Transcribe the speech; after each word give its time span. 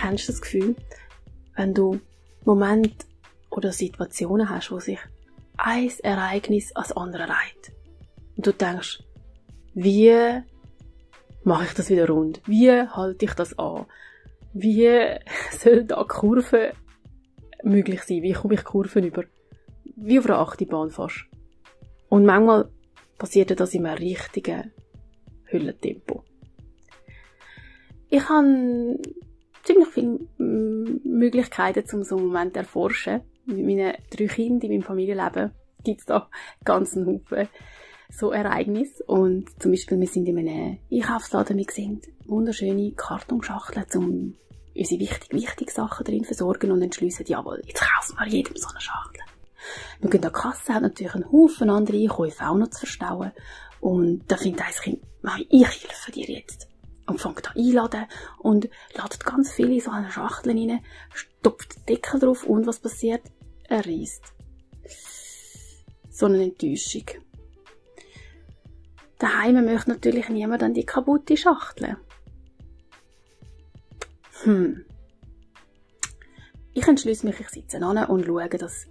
kennst 0.00 0.28
das 0.28 0.40
Gefühl, 0.40 0.76
wenn 1.56 1.74
du 1.74 2.00
Momente 2.44 3.06
oder 3.50 3.72
Situationen 3.72 4.48
hast, 4.48 4.70
wo 4.70 4.80
sich 4.80 4.98
ein 5.56 5.90
Ereignis 6.02 6.74
als 6.74 6.92
andere 6.92 7.24
reiht. 7.24 7.72
Und 8.36 8.46
du 8.46 8.52
denkst, 8.52 9.02
wie 9.74 10.42
mache 11.44 11.64
ich 11.64 11.74
das 11.74 11.90
wieder 11.90 12.08
rund? 12.08 12.40
Wie 12.46 12.70
halte 12.70 13.24
ich 13.24 13.34
das 13.34 13.58
an? 13.58 13.86
Wie 14.52 14.88
soll 15.58 15.84
da 15.84 16.02
Kurven 16.04 16.72
möglich 17.62 18.02
sein? 18.02 18.22
Wie 18.22 18.32
komme 18.32 18.54
ich 18.54 18.64
Kurven 18.64 19.04
über? 19.04 19.24
Wie 19.96 20.18
auf 20.18 20.26
einer 20.26 20.38
Achterbahn 20.38 20.90
fast. 20.90 21.26
Und 22.08 22.24
manchmal 22.24 22.70
passiert 23.18 23.58
das 23.60 23.74
in 23.74 23.86
einem 23.86 23.98
richtigen 23.98 24.72
Hüllentempo. 25.44 26.24
Ich 28.08 28.28
habe 28.28 28.98
ziemlich 29.70 29.88
viele 29.88 30.18
Möglichkeiten, 30.38 31.84
um 31.96 32.04
so 32.04 32.16
einen 32.16 32.26
Moment 32.26 32.54
zu 32.54 32.60
erforschen. 32.60 33.20
Mit 33.46 33.64
meinen 33.64 33.94
drei 34.10 34.26
Kindern 34.26 34.70
in 34.70 34.76
meinem 34.78 34.82
Familienleben 34.82 35.52
gibt 35.84 36.00
es 36.00 36.06
da 36.06 36.28
ganz 36.64 36.96
einen 36.96 37.06
Haufen 37.06 37.48
so 38.10 38.32
Ereignisse. 38.32 39.04
Und 39.04 39.60
zum 39.60 39.72
Beispiel, 39.72 40.00
wir 40.00 40.06
sind 40.06 40.28
in 40.28 40.38
einem 40.38 40.78
Einkaufsladen, 40.92 41.56
wir 41.56 41.66
sehen 41.70 42.00
wunderschöne 42.26 42.92
Kartonschachteln, 42.92 43.86
um 43.94 44.34
unsere 44.76 45.00
wichtigen, 45.00 45.36
wichtigen 45.36 45.70
Sachen 45.70 46.04
drin 46.04 46.24
versorgen 46.24 46.70
und 46.70 46.82
entschliessen, 46.82 47.24
jawohl, 47.26 47.62
jetzt 47.64 47.80
kaufen 47.80 48.16
wir 48.18 48.28
jedem 48.28 48.56
so 48.56 48.68
eine 48.68 48.80
Schachtel. 48.80 49.22
Wir 50.00 50.10
gehen 50.10 50.24
an 50.24 50.32
die 50.32 50.40
Kasse, 50.40 50.74
hat 50.74 50.82
natürlich 50.82 51.14
einen 51.14 51.30
Haufen 51.30 51.70
andere 51.70 51.98
Einkäufe 51.98 52.44
auch 52.46 52.56
noch 52.56 52.70
zu 52.70 52.80
verstauen. 52.80 53.32
Und 53.80 54.24
da 54.28 54.36
findet 54.36 54.62
ein 54.62 54.72
Kind, 54.82 55.02
ich 55.48 55.66
helfe 55.66 56.12
dir 56.12 56.26
jetzt 56.26 56.69
und 57.10 57.20
fängt 57.20 57.48
an 57.48 57.56
einladen 57.56 58.06
und 58.38 58.68
ladet 58.94 59.24
ganz 59.24 59.52
viele 59.52 59.80
so 59.80 59.90
eine 59.90 60.10
Schachtel 60.10 60.52
rein, 60.52 60.80
stopft 61.12 61.76
den 61.76 61.86
Deckel 61.96 62.20
drauf 62.20 62.44
und 62.44 62.66
was 62.66 62.78
passiert? 62.78 63.22
Er 63.68 63.84
reißt. 63.84 64.32
So 66.10 66.26
eine 66.26 66.42
Enttäuschung. 66.42 67.04
Daheim 69.18 69.64
möchte 69.64 69.90
natürlich 69.90 70.28
niemand 70.28 70.62
an 70.62 70.74
die 70.74 70.86
kaputte 70.86 71.36
Schachtel. 71.36 71.96
Hm. 74.42 74.84
Ich 76.72 76.86
entschließe 76.86 77.26
mich, 77.26 77.38
ich 77.40 77.48
sitze 77.50 77.76
an 77.82 78.06
und 78.06 78.24
schaue, 78.24 78.48
dass 78.48 78.86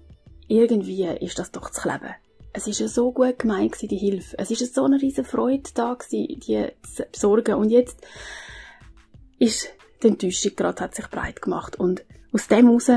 irgendwie 0.47 1.05
ist 1.05 1.39
das 1.39 1.51
doch 1.51 1.69
zu 1.71 1.81
kleben 1.81 2.13
es 2.53 2.67
ist 2.67 2.79
ja 2.79 2.87
so 2.87 3.11
gut 3.11 3.39
gemeint 3.39 3.79
die 3.81 3.97
Hilfe. 3.97 4.37
Es 4.37 4.51
ist 4.51 4.73
so 4.73 4.83
eine 4.83 5.01
riesige 5.01 5.27
Freude 5.27 5.69
da 5.73 5.93
gewesen, 5.93 6.39
die 6.39 6.67
zu 6.83 7.05
besorgen. 7.11 7.55
Und 7.55 7.69
jetzt 7.69 8.01
ist 9.37 9.69
die 10.01 10.07
Enttäuschung 10.07 10.55
gerade, 10.55 10.83
hat 10.83 10.95
sich 10.95 11.07
breit 11.09 11.41
gemacht. 11.41 11.75
Und 11.77 12.05
aus 12.31 12.47
dem 12.47 12.67
heraus 12.67 12.91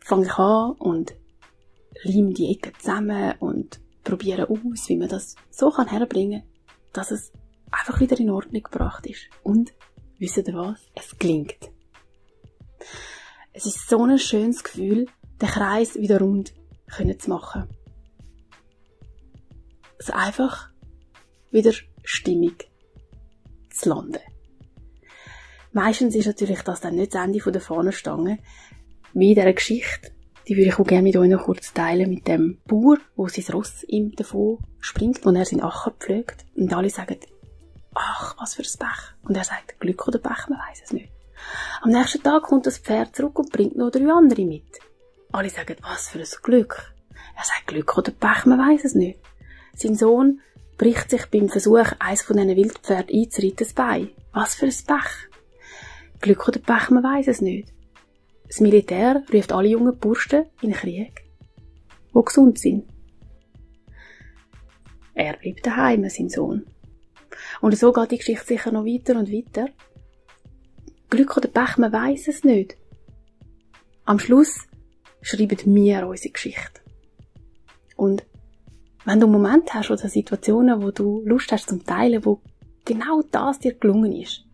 fange 0.00 0.26
ich 0.26 0.38
an 0.38 0.72
und 0.72 1.14
leime 2.02 2.34
die 2.34 2.50
Ecken 2.50 2.72
zusammen 2.78 3.34
und 3.38 3.80
probiere 4.02 4.50
aus, 4.50 4.88
wie 4.88 4.96
man 4.96 5.08
das 5.08 5.36
so 5.50 5.70
kann 5.70 5.88
herbringen 5.88 6.42
kann, 6.42 6.50
dass 6.92 7.10
es 7.10 7.32
einfach 7.70 8.00
wieder 8.00 8.18
in 8.18 8.30
Ordnung 8.30 8.62
gebracht 8.62 9.06
ist. 9.06 9.28
Und, 9.42 9.72
wisst 10.18 10.36
ihr 10.36 10.54
was? 10.54 10.80
Es 10.94 11.16
klingt. 11.18 11.70
Es 13.52 13.66
ist 13.66 13.88
so 13.88 14.02
ein 14.02 14.18
schönes 14.18 14.64
Gefühl, 14.64 15.06
den 15.40 15.48
Kreis 15.48 15.94
wieder 15.94 16.20
rund 16.20 16.52
können 16.96 17.18
zu 17.18 17.30
machen. 17.30 17.68
Es 19.98 20.10
einfach 20.10 20.70
wieder 21.50 21.72
stimmig 22.02 22.68
zu 23.70 23.88
landen. 23.88 24.20
Meistens 25.72 26.14
ist 26.14 26.26
natürlich 26.26 26.62
das 26.62 26.80
dann 26.80 26.94
nicht 26.94 27.14
das 27.14 27.24
Ende 27.24 27.40
der 27.40 27.60
Fahnenstange. 27.60 28.38
Wie 29.12 29.30
in 29.30 29.34
dieser 29.34 29.52
Geschichte, 29.52 30.12
die 30.46 30.56
würde 30.56 30.68
ich 30.68 30.78
auch 30.78 30.86
gerne 30.86 31.02
mit 31.02 31.16
euch 31.16 31.28
noch 31.28 31.44
kurz 31.44 31.72
teilen, 31.72 32.10
mit 32.10 32.28
dem 32.28 32.60
Bauer, 32.66 32.98
wo 33.16 33.26
sein 33.28 33.44
Ross 33.52 33.82
ihm 33.84 34.12
davon 34.12 34.58
springt, 34.80 35.24
wo 35.24 35.30
er 35.30 35.44
seinen 35.44 35.62
Acker 35.62 35.92
pflegt. 35.98 36.44
Und 36.54 36.72
alle 36.72 36.90
sagen, 36.90 37.18
ach, 37.94 38.36
was 38.38 38.54
für 38.54 38.62
ein 38.62 38.78
Pech. 38.78 39.28
Und 39.28 39.36
er 39.36 39.44
sagt, 39.44 39.80
Glück 39.80 40.06
oder 40.06 40.18
Pech, 40.18 40.48
man 40.48 40.58
weiß 40.58 40.82
es 40.84 40.92
nicht. 40.92 41.10
Am 41.82 41.90
nächsten 41.90 42.22
Tag 42.22 42.44
kommt 42.44 42.66
das 42.66 42.78
Pferd 42.78 43.16
zurück 43.16 43.38
und 43.38 43.50
bringt 43.50 43.76
noch 43.76 43.90
drei 43.90 44.10
andere 44.12 44.44
mit. 44.44 44.78
Alle 45.34 45.50
sagen, 45.50 45.74
was 45.82 46.10
für 46.10 46.20
ein 46.20 46.42
Glück. 46.44 46.94
Er 47.36 47.42
sagt 47.42 47.66
Glück 47.66 47.98
oder 47.98 48.12
Pech, 48.12 48.46
man 48.46 48.56
weiß 48.56 48.84
es 48.84 48.94
nicht. 48.94 49.18
Sein 49.74 49.96
Sohn 49.96 50.40
bricht 50.78 51.10
sich 51.10 51.26
beim 51.26 51.48
Versuch, 51.48 51.90
eins 51.98 52.22
von 52.22 52.36
diesen 52.36 52.54
Wildpferden 52.54 53.20
einzureiten, 53.20 53.56
das 53.56 53.72
Bein. 53.72 54.10
Was 54.32 54.54
für 54.54 54.66
ein 54.66 54.74
Pech. 54.86 55.28
Glück 56.20 56.46
oder 56.46 56.60
Pech, 56.60 56.90
man 56.90 57.02
weiß 57.02 57.26
es 57.26 57.40
nicht. 57.40 57.72
Das 58.46 58.60
Militär 58.60 59.24
ruft 59.32 59.50
alle 59.50 59.66
jungen 59.66 59.98
Burschen 59.98 60.44
in 60.62 60.70
den 60.70 60.78
Krieg, 60.78 61.24
die 62.14 62.24
gesund 62.24 62.60
sind. 62.60 62.88
Er 65.14 65.36
bleibt 65.36 65.66
daheim, 65.66 66.08
sein 66.10 66.28
Sohn. 66.28 66.64
Und 67.60 67.76
so 67.76 67.92
geht 67.92 68.12
die 68.12 68.18
Geschichte 68.18 68.46
sicher 68.46 68.70
noch 68.70 68.84
weiter 68.84 69.18
und 69.18 69.32
weiter. 69.32 69.68
Glück 71.10 71.36
oder 71.36 71.48
Pech, 71.48 71.76
man 71.76 71.92
weiß 71.92 72.28
es 72.28 72.44
nicht. 72.44 72.76
Am 74.04 74.20
Schluss 74.20 74.68
schreiben 75.24 75.58
wir 75.74 76.06
unsere 76.06 76.32
Geschichte. 76.32 76.80
Und 77.96 78.24
wenn 79.04 79.20
du 79.20 79.26
einen 79.26 79.32
Moment 79.32 79.72
hast 79.74 79.90
oder 79.90 80.08
Situationen, 80.08 80.82
wo 80.82 80.90
du 80.90 81.22
Lust 81.24 81.50
hast 81.50 81.68
zum 81.68 81.84
Teilen, 81.84 82.24
wo 82.24 82.40
genau 82.84 83.22
das 83.30 83.58
dir 83.58 83.74
gelungen 83.74 84.12
ist, 84.12 84.44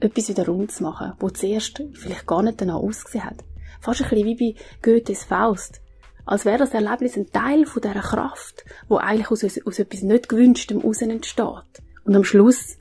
etwas 0.00 0.28
wieder 0.28 0.46
rund 0.46 0.72
zu 0.72 0.82
machen, 0.82 1.12
wo 1.18 1.30
zuerst 1.30 1.82
vielleicht 1.94 2.26
gar 2.26 2.42
nicht 2.42 2.60
danach 2.60 2.76
ausgesehen 2.76 3.24
hat. 3.24 3.44
Fast 3.80 4.02
ein 4.02 4.08
bisschen 4.08 4.26
wie 4.26 4.54
bei 4.54 4.60
Goethes 4.82 5.24
Faust. 5.24 5.80
Als 6.26 6.44
wäre 6.44 6.58
das 6.58 6.72
Erlebnis 6.72 7.16
ein 7.16 7.30
Teil 7.30 7.66
von 7.66 7.82
dieser 7.82 8.00
Kraft, 8.00 8.64
wo 8.88 8.96
eigentlich 8.96 9.30
aus, 9.30 9.44
aus 9.44 9.78
etwas 9.78 10.02
nicht 10.02 10.28
gewünschtem 10.28 10.82
Außen 10.82 11.10
entsteht. 11.10 11.82
Und 12.04 12.16
am 12.16 12.24
Schluss 12.24 12.78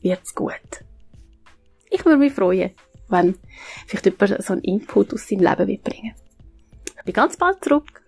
wird's 0.00 0.34
gut. 0.34 0.84
Ich 1.90 2.04
würde 2.04 2.18
mich 2.18 2.32
freuen, 2.32 2.72
wenn 3.08 3.36
vielleicht 3.86 4.06
jemand 4.06 4.42
so 4.42 4.52
einen 4.52 4.62
Input 4.62 5.12
aus 5.12 5.28
seinem 5.28 5.40
Leben 5.40 5.82
bringen 5.82 6.14
Ich 6.14 6.25
bin 7.06 7.14
ganz 7.14 7.36
bald 7.36 7.64
zurück. 7.64 8.02